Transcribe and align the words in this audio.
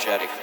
psychoenergetic. 0.00 0.39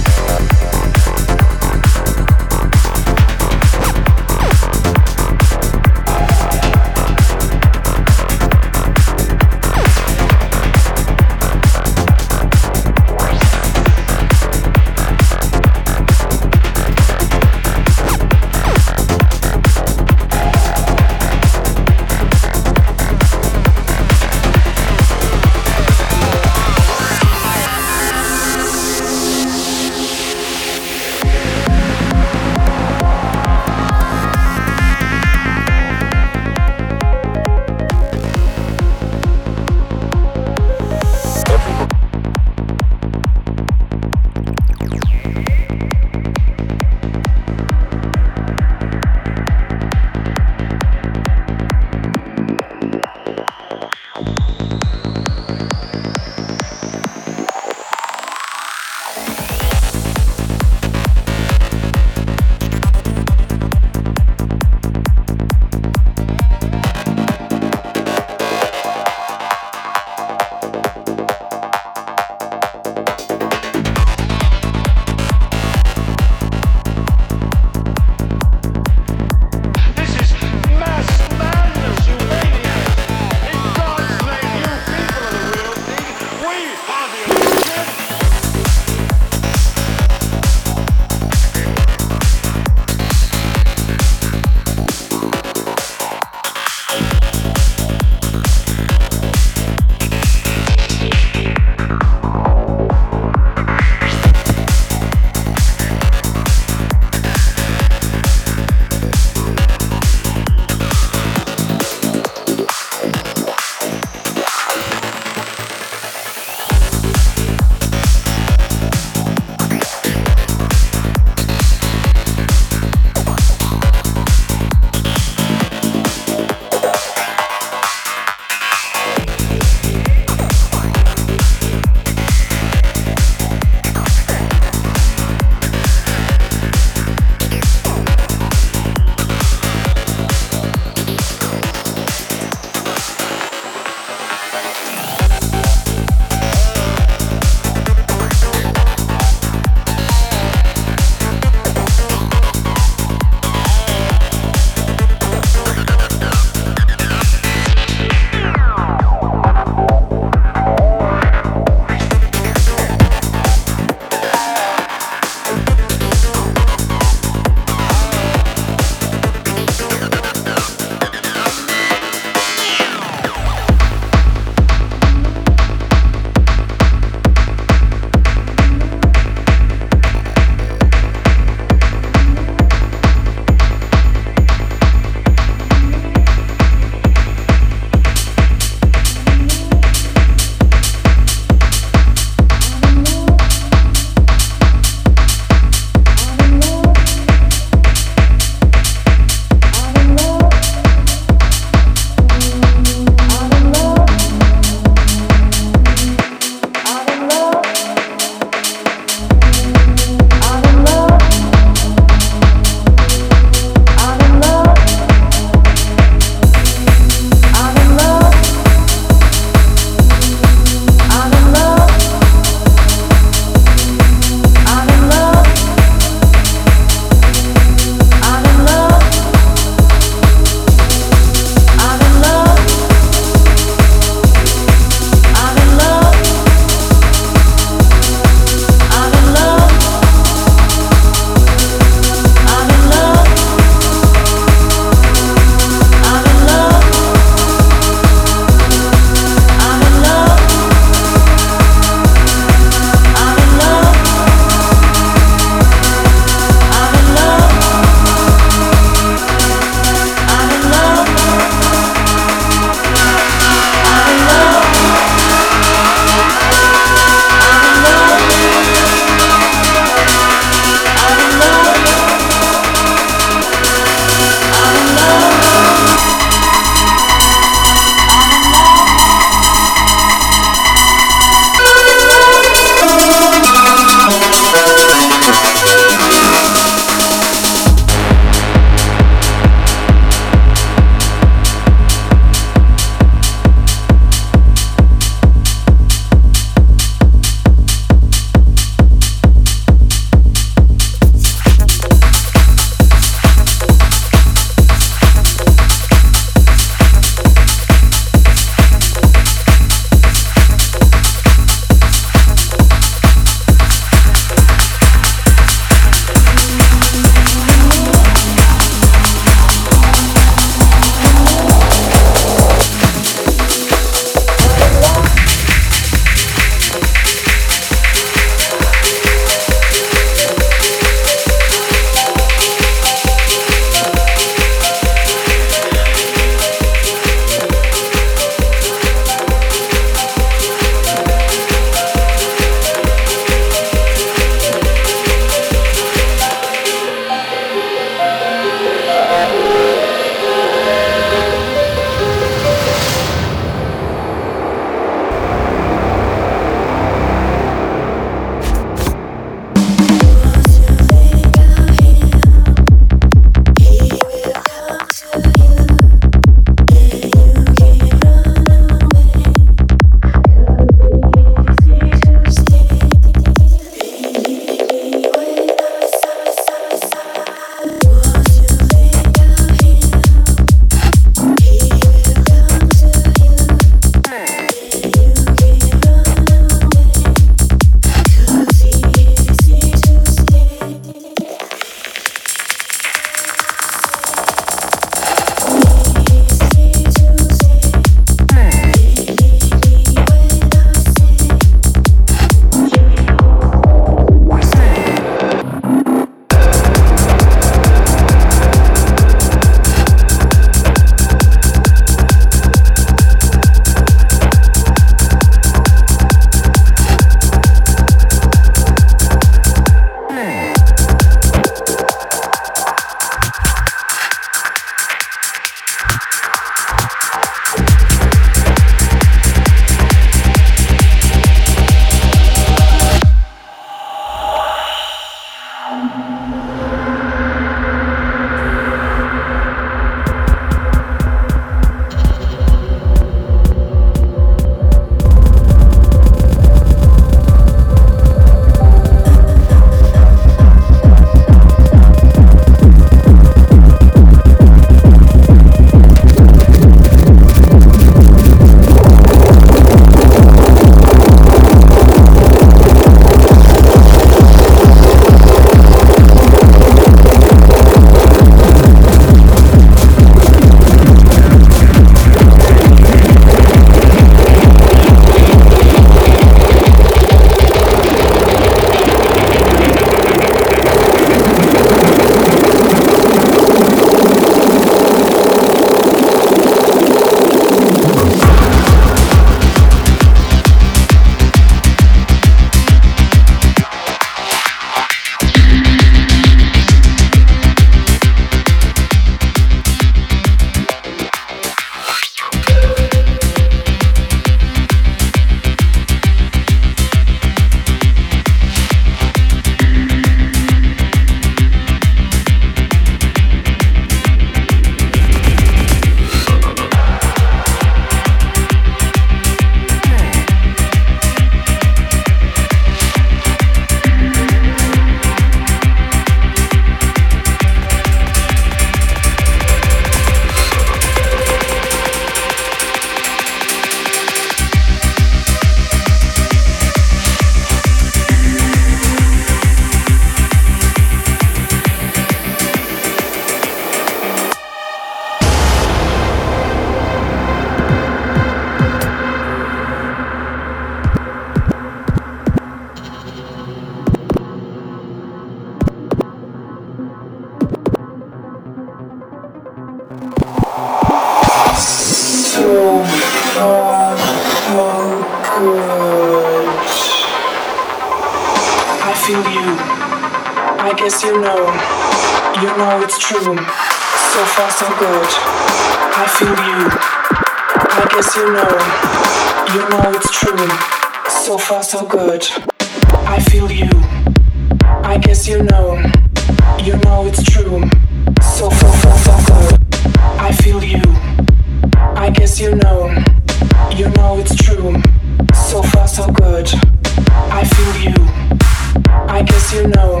you 599.54 599.68
know, 599.68 600.00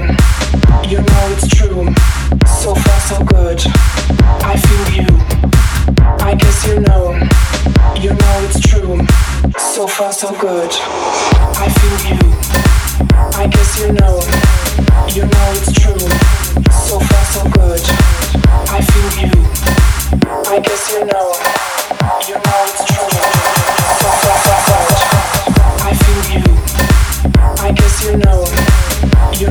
you 0.88 0.98
know 0.98 1.24
it's 1.30 1.46
true. 1.46 1.86
So 2.44 2.74
far, 2.74 3.00
so 3.06 3.24
good. 3.24 3.62
I 4.42 4.56
feel 4.64 4.86
you. 4.98 5.06
I 6.18 6.34
guess 6.34 6.66
you 6.66 6.80
know, 6.80 7.12
you 8.02 8.10
know 8.10 8.46
it's 8.48 8.60
true. 8.60 8.98
So 9.56 9.86
far, 9.86 10.12
so 10.12 10.32
good. 10.40 10.70
I 11.64 11.68
feel 11.78 11.98
you. 12.10 12.24
I 13.38 13.46
guess 13.46 13.78
you 13.78 13.92
know, 13.92 14.18
you 15.14 15.22
know 15.22 15.52
it's 15.54 15.72
true. 15.72 16.02
So 16.72 16.98
far, 16.98 17.24
so 17.34 17.44
good. 17.50 17.82
I 18.74 18.80
feel 18.90 19.10
you. 19.22 19.34
I 20.50 20.58
guess 20.58 20.90
you 20.90 21.04
know, 21.06 21.32
you 22.26 22.34
know 22.34 22.64
it's 22.66 22.84
true. 22.92 24.43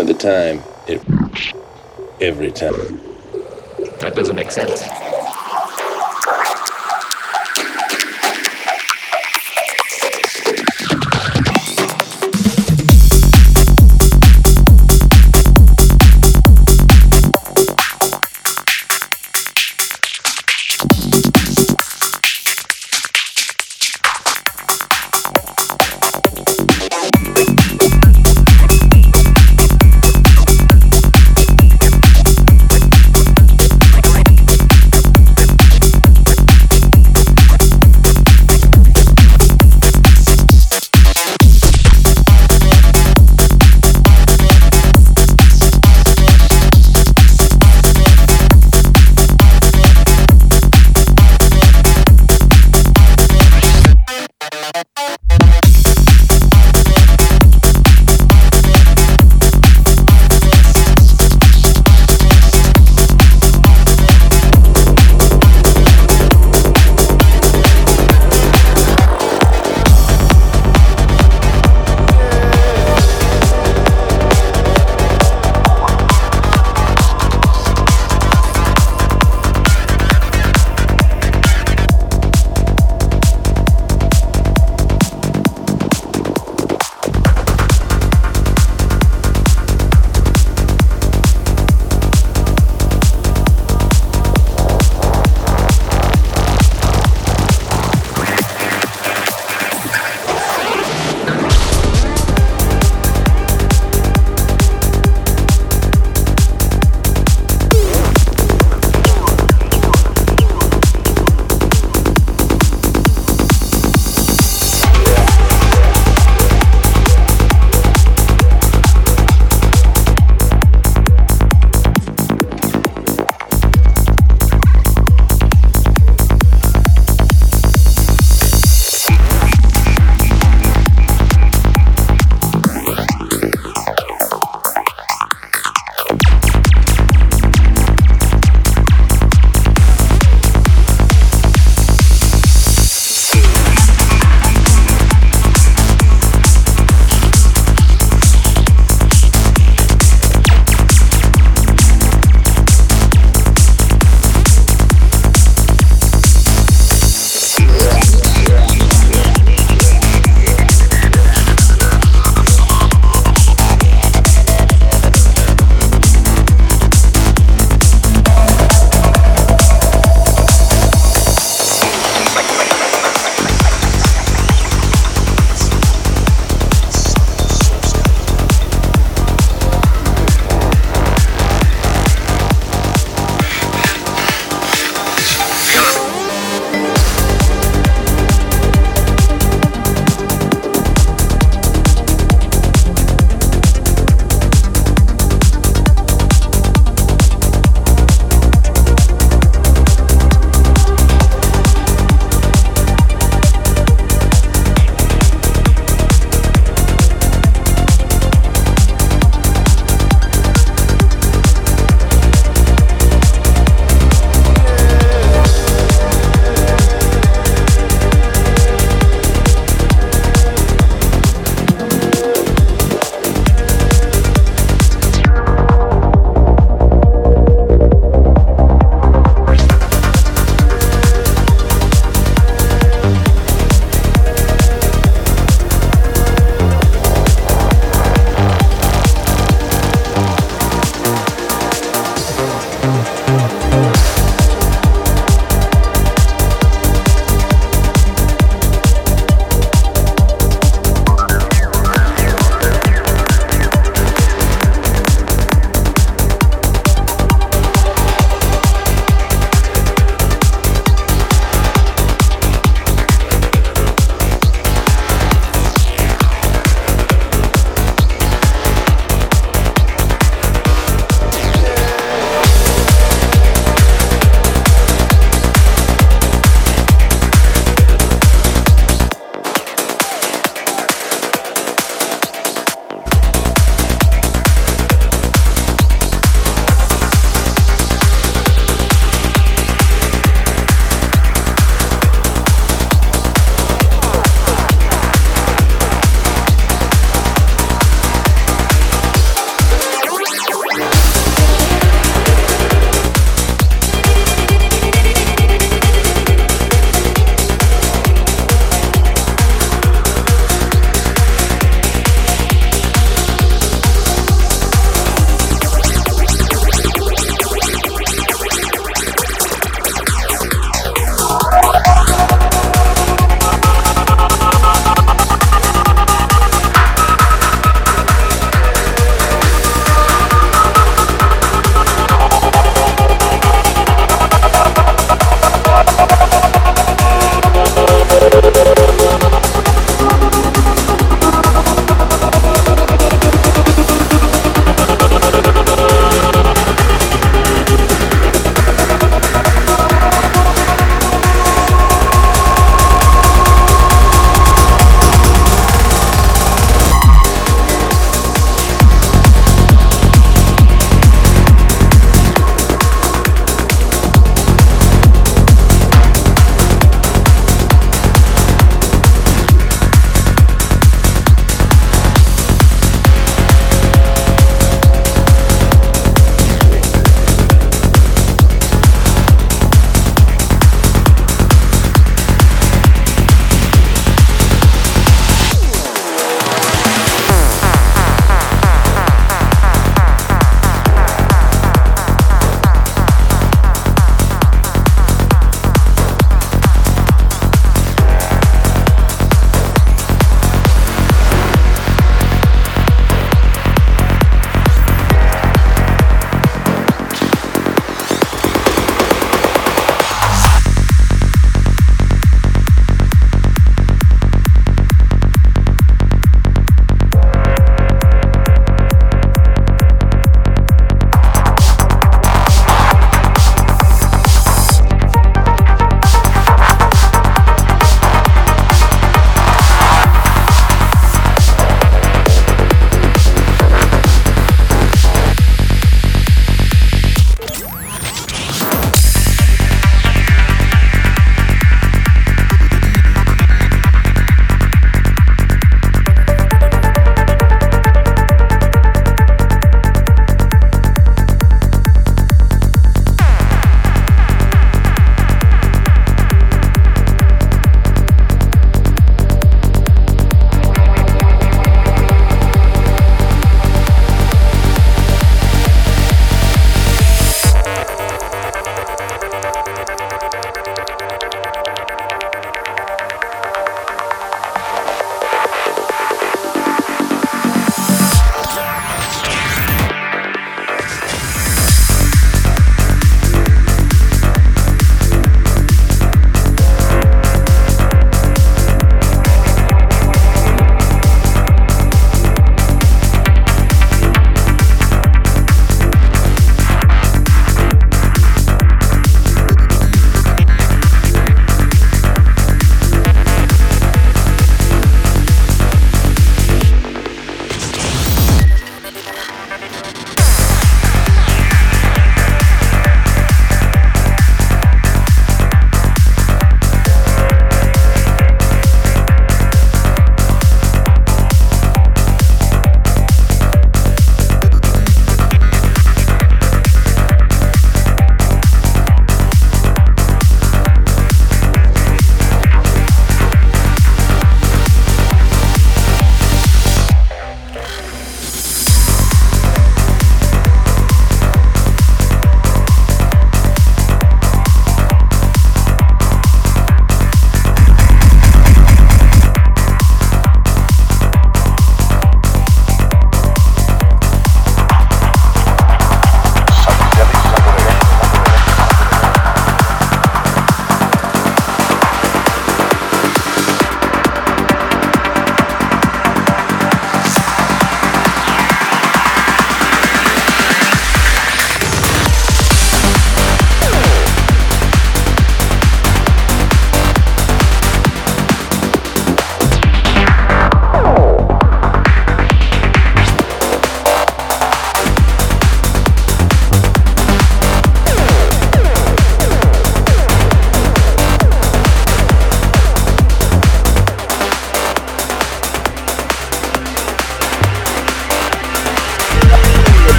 of 0.00 0.06
the 0.06 0.14
time, 0.14 0.62